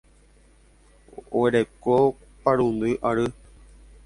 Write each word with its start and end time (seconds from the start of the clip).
Oguereko 1.19 1.95
parundy 2.43 2.91
ary. 3.09 3.27